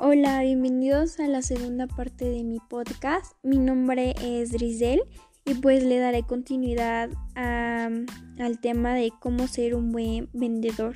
[0.00, 3.32] Hola, bienvenidos a la segunda parte de mi podcast.
[3.42, 5.02] Mi nombre es Drisel
[5.44, 10.94] y pues le daré continuidad al tema de cómo ser un buen vendedor.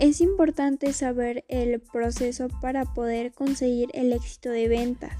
[0.00, 5.12] Es importante saber el proceso para poder conseguir el éxito de ventas.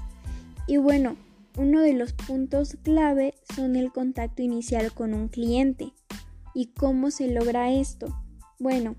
[0.67, 1.15] Y bueno,
[1.57, 5.93] uno de los puntos clave son el contacto inicial con un cliente.
[6.53, 8.13] ¿Y cómo se logra esto?
[8.59, 8.97] Bueno,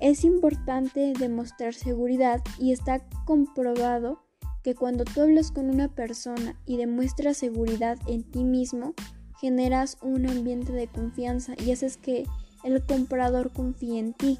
[0.00, 4.22] es importante demostrar seguridad y está comprobado
[4.62, 8.94] que cuando tú hablas con una persona y demuestras seguridad en ti mismo,
[9.40, 12.26] generas un ambiente de confianza y haces que
[12.64, 14.38] el comprador confíe en ti.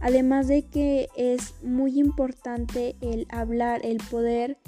[0.00, 4.58] Además de que es muy importante el hablar, el poder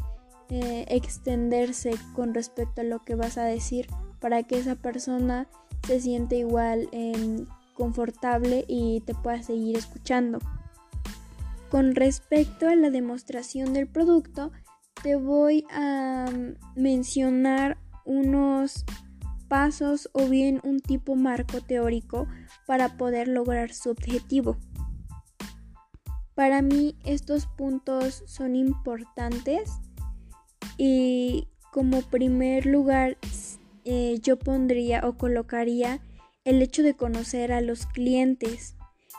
[0.49, 3.87] eh, extenderse con respecto a lo que vas a decir
[4.19, 5.47] para que esa persona
[5.87, 7.47] se siente igual en
[7.79, 10.41] confortable y te pueda seguir escuchando.
[11.71, 14.51] Con respecto a la demostración del producto,
[15.03, 16.27] te voy a
[16.75, 18.85] mencionar unos
[19.47, 22.27] pasos o bien un tipo marco teórico
[22.67, 24.57] para poder lograr su objetivo.
[26.35, 29.71] Para mí estos puntos son importantes
[30.77, 33.19] y como primer lugar
[33.85, 36.01] eh, yo pondría o colocaría
[36.49, 38.75] el hecho de conocer a los clientes.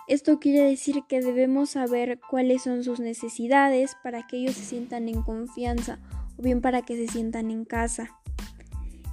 [0.07, 5.07] Esto quiere decir que debemos saber cuáles son sus necesidades para que ellos se sientan
[5.07, 5.99] en confianza
[6.39, 8.09] o bien para que se sientan en casa.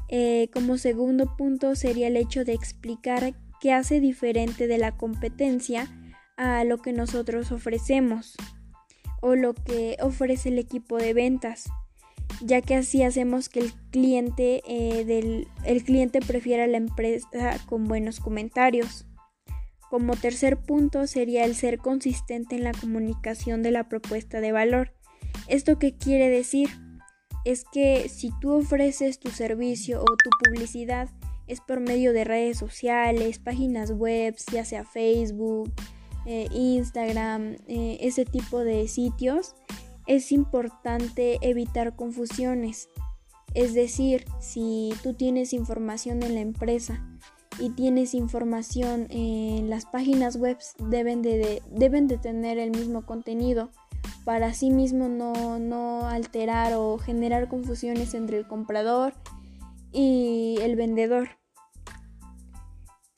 [0.08, 5.86] Eh, como segundo punto sería el hecho de explicar qué hace diferente de la competencia
[6.39, 8.34] a lo que nosotros ofrecemos
[9.20, 11.64] o lo que ofrece el equipo de ventas
[12.41, 17.84] ya que así hacemos que el cliente, eh, del, el cliente prefiera la empresa con
[17.84, 19.06] buenos comentarios.
[19.91, 24.92] Como tercer punto sería el ser consistente en la comunicación de la propuesta de valor.
[25.48, 26.70] ¿Esto qué quiere decir?
[27.45, 31.08] Es que si tú ofreces tu servicio o tu publicidad
[31.47, 35.73] es por medio de redes sociales, páginas web, ya sea Facebook,
[36.27, 39.55] eh, Instagram, eh, ese tipo de sitios,
[40.06, 42.89] es importante evitar confusiones.
[43.55, 47.05] Es decir, si tú tienes información en la empresa
[47.58, 53.70] y tienes información en las páginas web, deben de, deben de tener el mismo contenido
[54.24, 59.14] para sí mismo no, no alterar o generar confusiones entre el comprador
[59.92, 61.28] y el vendedor.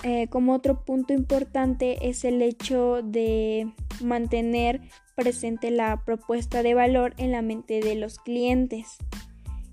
[0.05, 4.83] Eh, como otro punto importante es el hecho de mantener
[5.19, 8.99] presente la propuesta de valor en la mente de los clientes.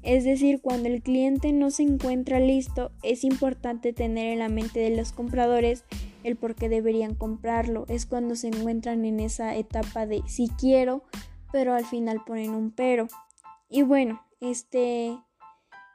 [0.02, 4.80] Es decir, cuando el cliente no se encuentra listo, es importante tener en la mente
[4.80, 5.84] de los compradores
[6.24, 7.86] el por qué deberían comprarlo.
[7.90, 11.04] Es cuando se encuentran en esa etapa de si quiero,
[11.52, 13.08] pero al final ponen un pero.
[13.70, 15.16] Y bueno, este,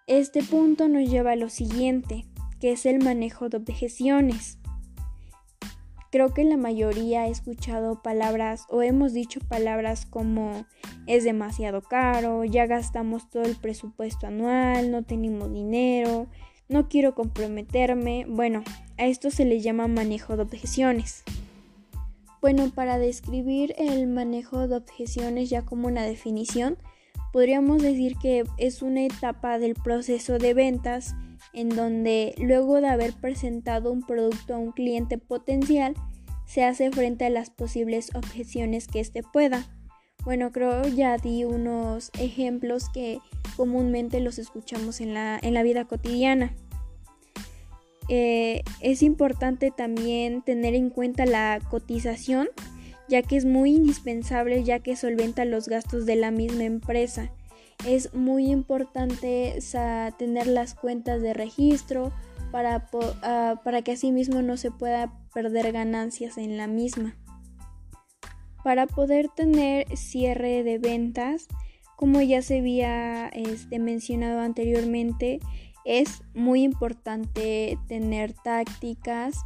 [0.06, 2.24] este punto nos lleva a lo siguiente,
[2.60, 4.59] que es el manejo de objeciones.
[6.10, 10.66] Creo que la mayoría ha escuchado palabras o hemos dicho palabras como
[11.06, 16.26] es demasiado caro, ya gastamos todo el presupuesto anual, no tenemos dinero,
[16.68, 18.26] no quiero comprometerme.
[18.28, 18.64] Bueno,
[18.98, 21.22] a esto se le llama manejo de objeciones.
[22.40, 26.76] Bueno, para describir el manejo de objeciones ya como una definición,
[27.32, 31.14] podríamos decir que es una etapa del proceso de ventas
[31.52, 35.94] en donde luego de haber presentado un producto a un cliente potencial,
[36.46, 39.66] se hace frente a las posibles objeciones que éste pueda.
[40.24, 43.20] Bueno, creo ya di unos ejemplos que
[43.56, 46.54] comúnmente los escuchamos en la, en la vida cotidiana.
[48.08, 52.48] Eh, es importante también tener en cuenta la cotización,
[53.08, 57.32] ya que es muy indispensable ya que solventa los gastos de la misma empresa
[57.86, 59.58] es muy importante
[60.18, 62.12] tener las cuentas de registro
[62.50, 67.16] para, uh, para que asimismo no se pueda perder ganancias en la misma.
[68.64, 71.48] Para poder tener cierre de ventas,
[71.96, 75.40] como ya se había este, mencionado anteriormente,
[75.84, 79.38] es muy importante tener tácticas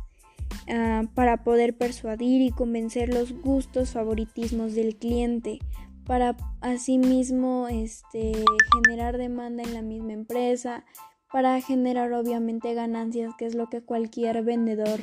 [0.68, 5.60] uh, para poder persuadir y convencer los gustos favoritismos del cliente
[6.06, 8.32] para asimismo este,
[8.74, 10.84] generar demanda en la misma empresa,
[11.32, 15.00] para generar obviamente ganancias, que es lo que cualquier vendedor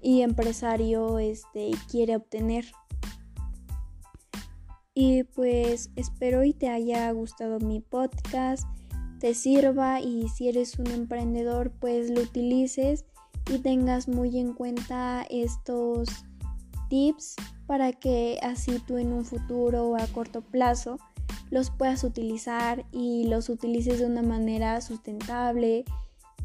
[0.00, 2.64] y empresario este, quiere obtener.
[4.94, 8.66] Y pues espero y te haya gustado mi podcast,
[9.18, 13.04] te sirva y si eres un emprendedor pues lo utilices
[13.50, 16.08] y tengas muy en cuenta estos
[16.88, 17.36] tips
[17.70, 20.98] para que así tú en un futuro o a corto plazo
[21.50, 25.84] los puedas utilizar y los utilices de una manera sustentable,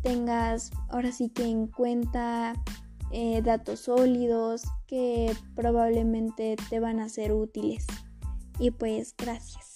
[0.04, 2.54] tengas ahora sí que en cuenta
[3.12, 7.88] eh, datos sólidos que probablemente te van a ser útiles.
[8.60, 9.75] Y pues gracias.